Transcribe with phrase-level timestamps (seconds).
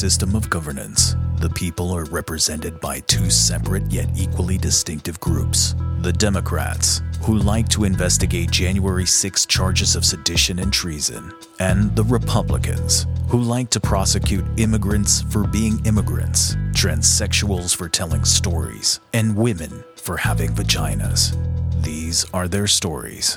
[0.00, 6.10] system of governance, the people are represented by two separate yet equally distinctive groups the
[6.14, 13.06] Democrats, who like to investigate January 6 charges of sedition and treason, and the Republicans,
[13.28, 20.16] who like to prosecute immigrants for being immigrants, transsexuals for telling stories, and women for
[20.16, 21.36] having vaginas.
[21.84, 23.36] These are their stories.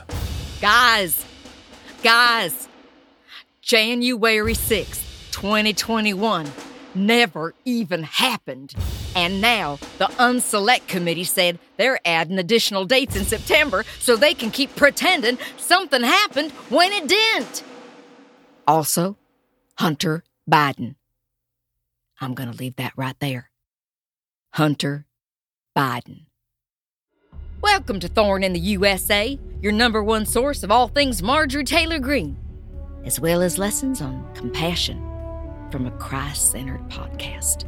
[0.61, 1.25] Guys,
[2.01, 2.69] guys,
[3.61, 6.47] January 6th, 2021
[6.93, 8.73] never even happened.
[9.15, 14.51] And now the Unselect Committee said they're adding additional dates in September so they can
[14.51, 17.63] keep pretending something happened when it didn't.
[18.67, 19.17] Also,
[19.79, 20.95] Hunter Biden.
[22.21, 23.49] I'm going to leave that right there.
[24.53, 25.07] Hunter
[25.75, 26.27] Biden.
[27.59, 31.97] Welcome to Thorn in the USA, your number one source of all things Marjorie Taylor
[31.97, 32.37] Greene,
[33.03, 35.12] as well as lessons on compassion
[35.73, 37.63] from a Christ centered podcast.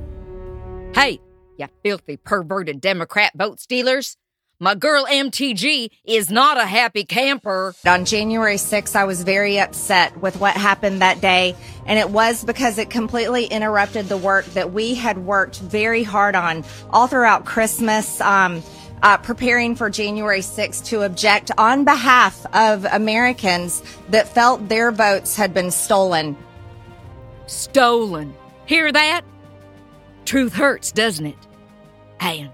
[0.95, 1.19] Hey,
[1.57, 4.15] you filthy perverted Democrat vote stealers.
[4.59, 7.73] My girl MTG is not a happy camper.
[7.87, 11.55] On January 6th, I was very upset with what happened that day.
[11.87, 16.35] And it was because it completely interrupted the work that we had worked very hard
[16.35, 18.21] on all throughout Christmas.
[18.21, 18.61] Um,
[19.01, 25.35] uh, preparing for January 6th to object on behalf of Americans that felt their votes
[25.35, 26.37] had been stolen.
[27.47, 28.33] Stolen.
[28.65, 29.21] Hear that?
[30.25, 31.37] Truth hurts, doesn't it?
[32.19, 32.51] And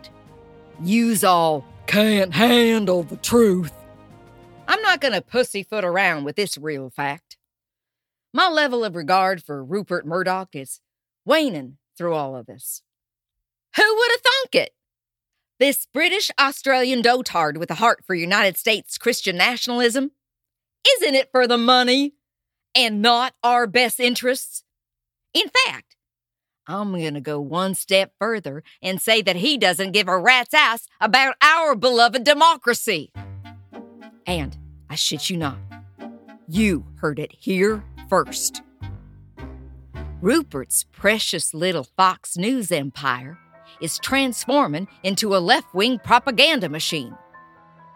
[0.83, 3.71] yous all can't handle the truth.
[4.67, 7.37] I'm not going to pussyfoot around with this real fact.
[8.33, 10.79] My level of regard for Rupert Murdoch is
[11.25, 12.81] waning through all of this.
[13.75, 14.73] Who would have thunk it?
[15.59, 20.11] This British Australian dotard with a heart for United States Christian nationalism?
[20.97, 22.13] Isn't it for the money
[22.73, 24.63] and not our best interests?
[25.33, 25.95] In fact,
[26.67, 30.53] I'm going to go one step further and say that he doesn't give a rat's
[30.53, 33.11] ass about our beloved democracy.
[34.25, 34.57] And
[34.89, 35.57] I shit you not,
[36.47, 38.61] you heard it here first.
[40.21, 43.39] Rupert's precious little Fox News empire
[43.81, 47.17] is transforming into a left wing propaganda machine.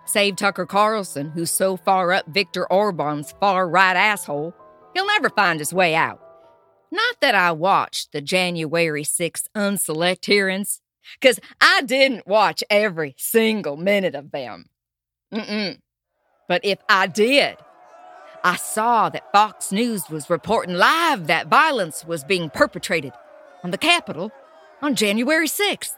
[0.06, 4.54] Save Tucker Carlson, who's so far up Viktor Orban's far right asshole,
[4.94, 6.25] he'll never find his way out.
[6.96, 10.80] Not that I watched the January 6th unselect hearings,
[11.20, 14.68] because I didn't watch every single minute of them.
[15.34, 15.80] Mm-mm.
[16.48, 17.58] But if I did,
[18.46, 23.12] I saw that Fox News was reporting live that violence was being perpetrated
[23.62, 24.32] on the Capitol
[24.82, 25.98] on January 6th.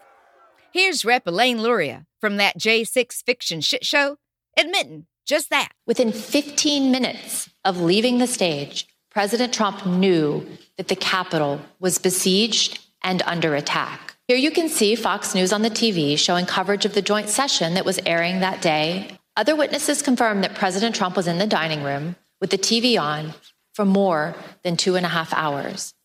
[0.74, 1.28] Here's Rep.
[1.28, 4.18] Elaine Luria from that J6 fiction shit show
[4.58, 5.74] admitting just that.
[5.86, 8.88] Within 15 minutes of leaving the stage,
[9.18, 10.46] President Trump knew
[10.78, 14.16] that the Capitol was besieged and under attack.
[14.28, 17.74] Here you can see Fox News on the TV showing coverage of the joint session
[17.74, 19.18] that was airing that day.
[19.36, 23.34] Other witnesses confirmed that President Trump was in the dining room with the TV on
[23.74, 25.96] for more than two and a half hours.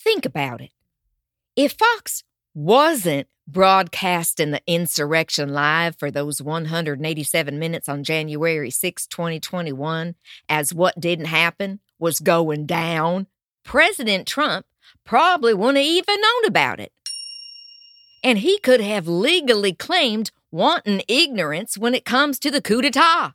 [0.00, 0.72] Think about it.
[1.54, 2.24] If Fox
[2.56, 10.16] wasn't broadcasting the insurrection live for those 187 minutes on January 6, 2021,
[10.48, 13.28] as what didn't happen was going down,
[13.64, 14.66] President Trump
[15.04, 16.92] probably wouldn't have even known about it.
[18.24, 23.34] And he could have legally claimed wanton ignorance when it comes to the coup d'etat.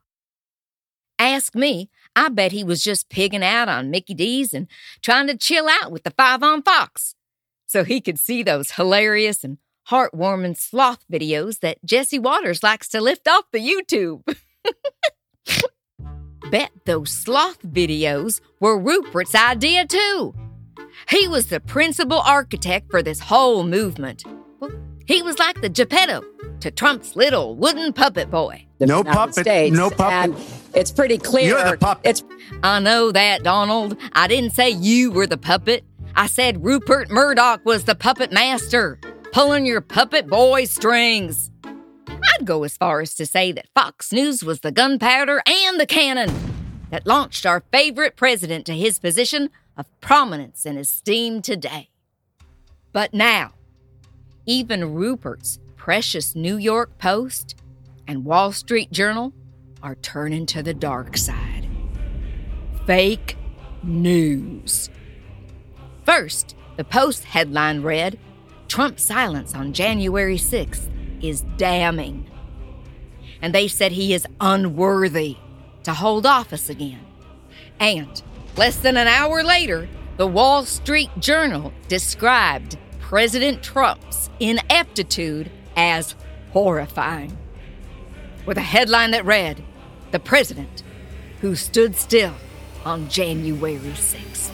[1.17, 4.67] Ask me, I bet he was just pigging out on Mickey D's and
[5.01, 7.16] trying to chill out with the five on Fox
[7.66, 9.57] so he could see those hilarious and
[9.89, 14.23] heartwarming sloth videos that Jesse Watters likes to lift off the YouTube.
[16.51, 20.33] Bet those sloth videos were Rupert's idea too.
[21.09, 24.23] He was the principal architect for this whole movement.
[25.05, 26.23] He was like the Geppetto
[26.61, 28.65] to Trump's little wooden puppet boy.
[28.79, 29.45] No puppet.
[29.45, 30.35] States, no puppet.
[30.35, 30.35] And
[30.73, 31.49] it's pretty clear.
[31.49, 32.09] You're the puppet.
[32.09, 32.23] It's
[32.63, 33.97] I know that, Donald.
[34.13, 35.83] I didn't say you were the puppet.
[36.15, 39.00] I said Rupert Murdoch was the puppet master,
[39.33, 41.51] pulling your puppet boy strings.
[42.38, 45.88] I'd go as far as to say that Fox News was the gunpowder and the
[45.88, 46.31] cannon
[46.92, 51.89] that launched our favorite president to his position of prominence and esteem today.
[52.92, 53.54] But now,
[54.45, 57.56] even Rupert's precious New York Post
[58.07, 59.34] and Wall Street Journal
[59.81, 61.68] are turning to the dark side.
[62.86, 63.36] Fake
[63.81, 64.92] news.
[66.04, 68.19] First, the Post headline read
[68.68, 70.88] Trump's silence on January 6th
[71.21, 72.29] is damning.
[73.41, 75.37] And they said he is unworthy
[75.83, 77.05] to hold office again.
[77.79, 78.21] And
[78.55, 79.87] less than an hour later,
[80.17, 86.15] The Wall Street Journal described President Trump's ineptitude as
[86.51, 87.37] horrifying.
[88.45, 89.63] With a headline that read,
[90.11, 90.83] The President
[91.41, 92.33] Who Stood Still
[92.85, 94.51] on January 6th.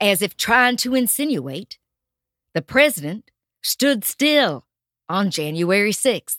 [0.00, 1.78] As if trying to insinuate,
[2.54, 3.30] the President
[3.66, 4.64] stood still
[5.08, 6.38] on January 6th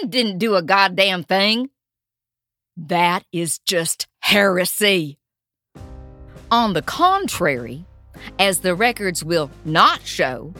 [0.00, 1.70] and didn't do a goddamn thing.
[2.76, 5.18] That is just heresy.
[6.50, 7.84] On the contrary,
[8.38, 10.52] as the records will not show,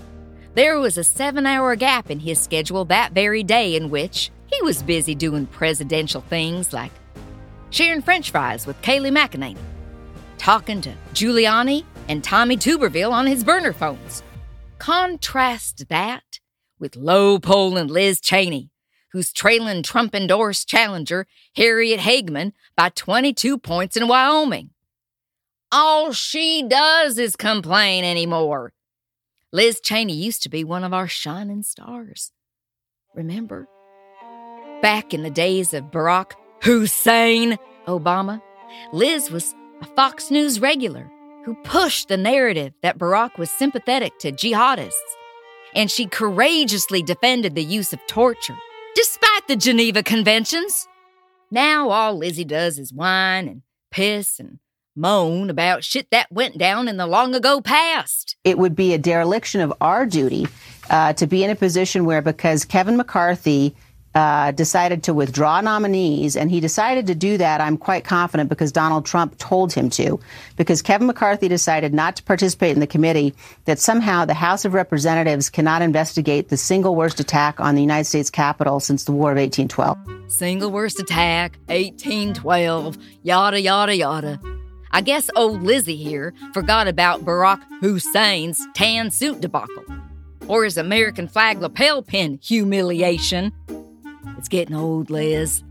[0.54, 4.62] there was a seven hour gap in his schedule that very day in which he
[4.62, 6.92] was busy doing presidential things like
[7.70, 9.58] sharing french fries with Kayleigh McEnany,
[10.38, 14.22] talking to Giuliani and Tommy Tuberville on his burner phones.
[14.80, 16.40] Contrast that
[16.78, 18.70] with low polling Liz Cheney,
[19.12, 24.70] who's trailing Trump endorsed challenger Harriet Hageman by 22 points in Wyoming.
[25.70, 28.72] All she does is complain anymore.
[29.52, 32.32] Liz Cheney used to be one of our shining stars.
[33.14, 33.68] Remember?
[34.80, 36.32] Back in the days of Barack
[36.62, 38.40] Hussein Obama,
[38.94, 41.10] Liz was a Fox News regular
[41.44, 44.92] who pushed the narrative that Barack was sympathetic to jihadists,
[45.74, 48.56] and she courageously defended the use of torture
[48.94, 50.88] despite the Geneva Conventions.
[51.50, 54.58] Now all Lizzie does is whine and piss and
[54.96, 58.36] moan about shit that went down in the long ago past.
[58.44, 60.46] It would be a dereliction of our duty
[60.90, 63.74] uh, to be in a position where, because Kevin McCarthy
[64.14, 68.72] uh, decided to withdraw nominees, and he decided to do that, I'm quite confident, because
[68.72, 70.18] Donald Trump told him to.
[70.56, 73.34] Because Kevin McCarthy decided not to participate in the committee,
[73.66, 78.04] that somehow the House of Representatives cannot investigate the single worst attack on the United
[78.04, 79.96] States Capitol since the War of 1812.
[80.30, 84.40] Single worst attack, 1812, yada, yada, yada.
[84.92, 89.84] I guess old Lizzie here forgot about Barack Hussein's tan suit debacle,
[90.48, 93.52] or his American flag lapel pin humiliation.
[94.38, 95.62] It's getting old, Liz.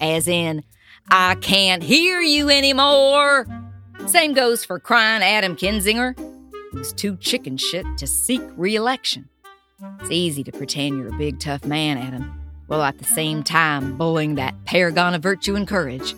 [0.00, 0.62] As in,
[1.10, 3.46] I can't hear you anymore.
[4.06, 6.18] Same goes for crying Adam Kinzinger,
[6.72, 9.28] who's too chicken shit to seek re election.
[10.00, 12.32] It's easy to pretend you're a big, tough man, Adam,
[12.66, 16.14] while at the same time bullying that paragon of virtue and courage,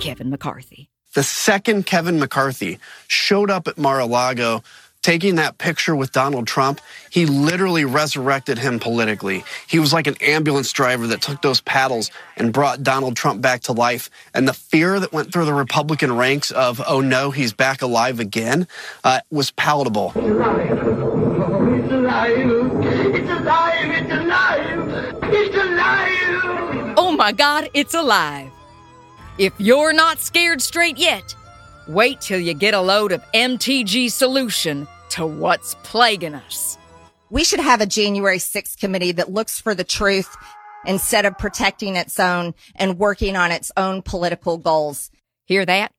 [0.00, 0.88] Kevin McCarthy.
[1.14, 4.62] The second Kevin McCarthy showed up at Mar a Lago
[5.02, 9.44] taking that picture with Donald Trump, he literally resurrected him politically.
[9.66, 13.62] He was like an ambulance driver that took those paddles and brought Donald Trump back
[13.62, 14.08] to life.
[14.32, 18.20] And the fear that went through the Republican ranks of, oh no, he's back alive
[18.20, 18.66] again,
[19.04, 20.12] uh, was palatable.
[20.14, 20.70] It's alive.
[21.74, 22.40] It's alive.
[23.14, 23.90] It's alive.
[23.90, 25.24] It's alive.
[25.24, 26.94] It's alive.
[26.96, 28.50] Oh my God, it's alive.
[29.38, 31.34] If you're not scared straight yet,
[31.88, 36.78] wait till you get a load of MTG solution to what's plaguing us.
[37.30, 40.36] We should have a January 6th committee that looks for the truth
[40.84, 45.10] instead of protecting its own and working on its own political goals.
[45.46, 45.92] Hear that?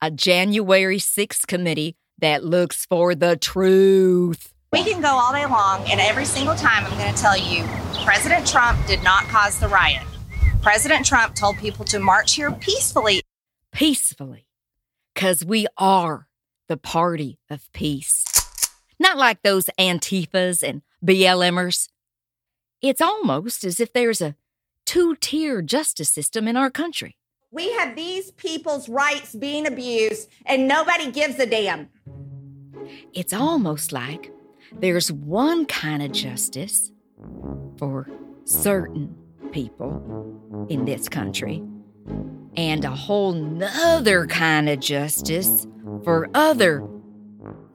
[0.00, 4.52] A January 6th committee that looks for the truth.
[4.72, 7.64] We can go all day long, and every single time I'm going to tell you
[8.04, 10.02] President Trump did not cause the riot.
[10.62, 13.22] President Trump told people to march here peacefully.
[13.72, 14.46] Peacefully.
[15.14, 16.28] Because we are
[16.68, 18.24] the party of peace.
[18.98, 21.88] Not like those Antifas and BLMers.
[22.80, 24.36] It's almost as if there's a
[24.86, 27.16] two tier justice system in our country.
[27.50, 31.90] We have these people's rights being abused, and nobody gives a damn.
[33.12, 34.32] It's almost like
[34.72, 36.90] there's one kind of justice
[37.78, 38.08] for
[38.44, 39.14] certain
[39.52, 41.62] people in this country
[42.56, 45.66] and a whole nother kind of justice
[46.04, 46.86] for other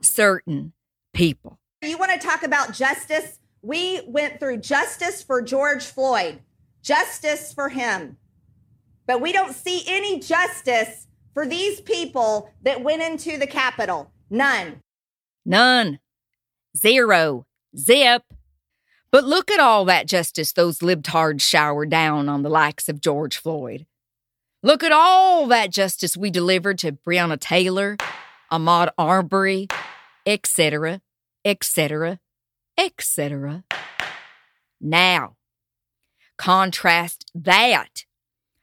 [0.00, 0.72] certain
[1.12, 1.58] people.
[1.82, 3.38] You want to talk about justice?
[3.62, 6.40] We went through justice for George Floyd,
[6.82, 8.16] justice for him.
[9.06, 14.12] But we don't see any justice for these people that went into the Capitol.
[14.30, 14.82] None.
[15.44, 15.98] None.
[16.76, 17.46] Zero.
[17.76, 18.22] Zip.
[19.10, 23.38] But look at all that justice those libtards showered down on the likes of George
[23.38, 23.86] Floyd.
[24.62, 27.96] Look at all that justice we delivered to Breonna Taylor,
[28.50, 29.68] Ahmaud Arbery,
[30.26, 31.00] etc.,
[31.44, 32.18] etc.,
[32.76, 33.62] etc.
[34.80, 35.36] Now,
[36.36, 38.04] contrast that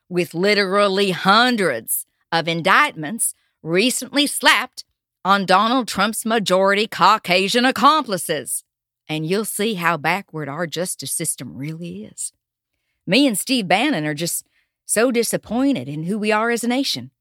[0.09, 3.33] with literally hundreds of indictments
[3.63, 4.83] recently slapped
[5.23, 8.65] on Donald Trump's majority Caucasian accomplices
[9.07, 12.33] and you'll see how backward our justice system really is.
[13.07, 14.45] Me and Steve Bannon are just
[14.85, 17.11] so disappointed in who we are as a nation.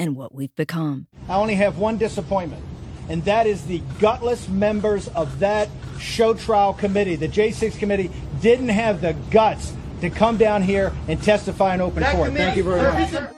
[0.00, 1.08] and what we've become.
[1.28, 2.64] I only have one disappointment,
[3.08, 5.68] and that is the gutless members of that
[5.98, 8.08] show trial committee, the J6 committee,
[8.40, 12.32] didn't have the guts to come down here and testify in open court.
[12.32, 13.30] Thank you very much.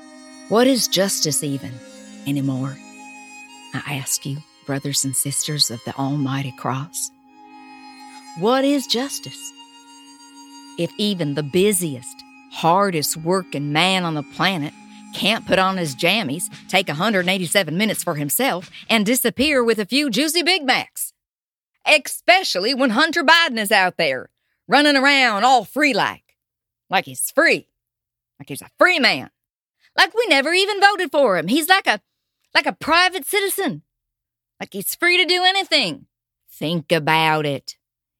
[0.50, 1.72] What is justice even
[2.26, 2.76] anymore?
[3.72, 7.10] I ask you, brothers and sisters of the Almighty Cross.
[8.38, 9.52] What is justice?
[10.78, 12.19] If even the busiest,
[12.60, 14.74] hardest working man on the planet
[15.14, 20.10] can't put on his jammies, take 187 minutes for himself, and disappear with a few
[20.10, 21.14] juicy Big Macs.
[21.86, 24.28] Especially when Hunter Biden is out there,
[24.68, 26.36] running around all free like.
[26.90, 27.66] Like he's free.
[28.38, 29.30] Like he's a free man.
[29.96, 31.48] Like we never even voted for him.
[31.48, 32.02] He's like a
[32.54, 33.82] like a private citizen.
[34.60, 36.06] Like he's free to do anything.
[36.50, 37.78] Think about it.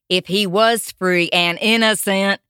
[0.09, 2.41] If he was free and innocent,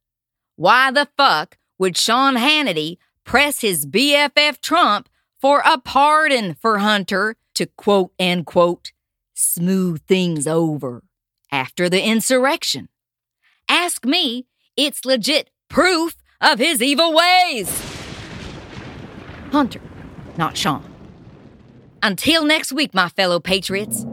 [0.55, 5.09] why the fuck would Sean Hannity press his BFF Trump
[5.41, 8.93] for a pardon for Hunter to quote and quote
[9.33, 11.03] smooth things over
[11.51, 12.91] after the insurrection?
[13.67, 14.47] Ask me,
[14.77, 17.83] it's legit proof of his evil ways.
[19.51, 19.81] Hunter,
[20.37, 20.85] not Sean.
[22.03, 24.05] Until next week, my fellow patriots,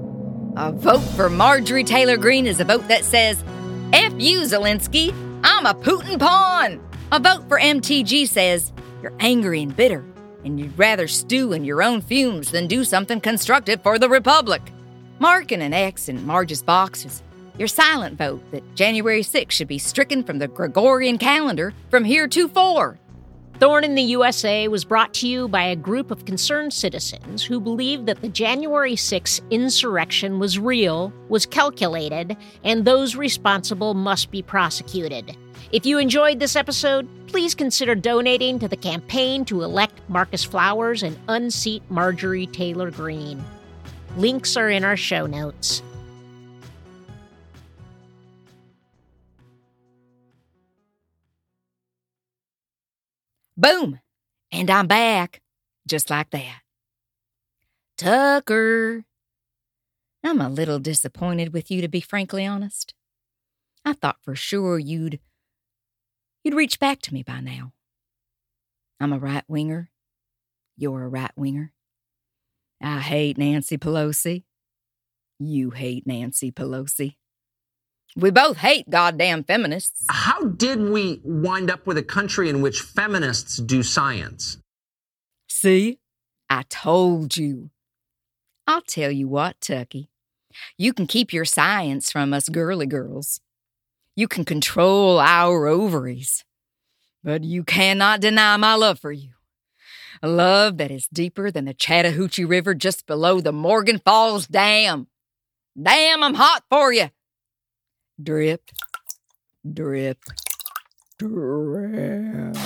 [0.56, 3.44] a vote for Marjorie Taylor Greene is a vote that says,
[3.92, 6.87] F you, Zelensky, I'm a Putin pawn.
[7.12, 10.04] A vote for MTG says, you're angry and bitter,
[10.44, 14.62] and you'd rather stew in your own fumes than do something constructive for the Republic.
[15.20, 17.24] Marking an X in Marge's boxes
[17.58, 22.28] your silent vote that January 6th should be stricken from the Gregorian calendar from here
[22.28, 23.00] to heretofore.
[23.60, 27.60] Thorn in the USA was brought to you by a group of concerned citizens who
[27.60, 34.44] believe that the January 6th insurrection was real, was calculated, and those responsible must be
[34.44, 35.36] prosecuted.
[35.72, 41.04] If you enjoyed this episode, please consider donating to the campaign to elect Marcus Flowers
[41.04, 43.44] and unseat Marjorie Taylor Greene.
[44.16, 45.84] Links are in our show notes.
[53.58, 54.00] Boom!
[54.52, 55.42] And I'm back.
[55.88, 56.62] Just like that.
[57.98, 59.04] Tucker.
[60.24, 62.94] I'm a little disappointed with you, to be frankly honest.
[63.84, 65.20] I thought for sure you'd.
[66.48, 67.74] You'd reach back to me by now.
[69.02, 69.90] I'm a right winger.
[70.78, 71.74] You're a right winger.
[72.82, 74.44] I hate Nancy Pelosi.
[75.40, 77.18] You hate Nancy Pelosi.
[78.16, 80.06] We both hate goddamn feminists.
[80.10, 84.58] How did we wind up with a country in which feminists do science?
[85.50, 86.00] See?
[86.50, 87.72] I told you.
[88.66, 90.12] I'll tell you what, Tucky.
[90.78, 93.42] You can keep your science from us girly girls.
[94.18, 96.44] You can control our ovaries.
[97.24, 99.30] But you cannot deny my love for you.
[100.24, 105.06] A love that is deeper than the Chattahoochee River just below the Morgan Falls Dam.
[105.80, 107.12] Damn, I'm hot for you.
[108.20, 108.72] Drip,
[109.72, 110.18] drip,
[111.20, 112.58] drip.